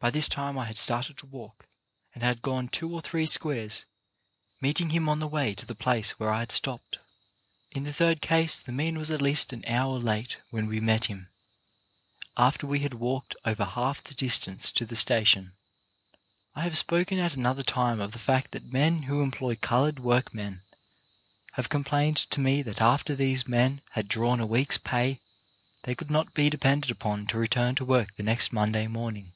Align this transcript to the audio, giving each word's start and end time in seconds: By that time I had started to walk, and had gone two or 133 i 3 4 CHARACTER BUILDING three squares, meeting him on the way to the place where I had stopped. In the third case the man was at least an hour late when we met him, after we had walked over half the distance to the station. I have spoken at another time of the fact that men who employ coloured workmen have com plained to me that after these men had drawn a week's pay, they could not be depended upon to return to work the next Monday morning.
By 0.00 0.10
that 0.12 0.30
time 0.30 0.56
I 0.56 0.66
had 0.66 0.78
started 0.78 1.18
to 1.18 1.26
walk, 1.26 1.66
and 2.14 2.22
had 2.22 2.40
gone 2.40 2.68
two 2.68 2.86
or 2.86 3.02
133 3.02 3.02
i 3.02 3.02
3 3.26 3.26
4 3.26 3.26
CHARACTER 3.26 3.84
BUILDING 3.88 3.90
three 3.90 3.94
squares, 3.98 4.60
meeting 4.60 4.90
him 4.90 5.08
on 5.08 5.18
the 5.18 5.26
way 5.26 5.56
to 5.56 5.66
the 5.66 5.74
place 5.74 6.12
where 6.20 6.30
I 6.30 6.38
had 6.38 6.52
stopped. 6.52 7.00
In 7.72 7.82
the 7.82 7.92
third 7.92 8.22
case 8.22 8.58
the 8.60 8.70
man 8.70 8.96
was 8.96 9.10
at 9.10 9.20
least 9.20 9.52
an 9.52 9.64
hour 9.66 9.98
late 9.98 10.36
when 10.50 10.68
we 10.68 10.78
met 10.78 11.06
him, 11.06 11.30
after 12.36 12.64
we 12.64 12.78
had 12.78 12.94
walked 12.94 13.34
over 13.44 13.64
half 13.64 14.04
the 14.04 14.14
distance 14.14 14.70
to 14.70 14.86
the 14.86 14.94
station. 14.94 15.54
I 16.54 16.62
have 16.62 16.78
spoken 16.78 17.18
at 17.18 17.34
another 17.34 17.64
time 17.64 18.00
of 18.00 18.12
the 18.12 18.20
fact 18.20 18.52
that 18.52 18.72
men 18.72 19.02
who 19.02 19.20
employ 19.22 19.56
coloured 19.56 19.98
workmen 19.98 20.62
have 21.54 21.68
com 21.68 21.82
plained 21.82 22.18
to 22.30 22.38
me 22.40 22.62
that 22.62 22.80
after 22.80 23.16
these 23.16 23.48
men 23.48 23.80
had 23.90 24.06
drawn 24.06 24.38
a 24.38 24.46
week's 24.46 24.78
pay, 24.78 25.18
they 25.82 25.96
could 25.96 26.08
not 26.08 26.34
be 26.34 26.48
depended 26.48 26.92
upon 26.92 27.26
to 27.26 27.36
return 27.38 27.74
to 27.74 27.84
work 27.84 28.14
the 28.14 28.22
next 28.22 28.52
Monday 28.52 28.86
morning. 28.86 29.32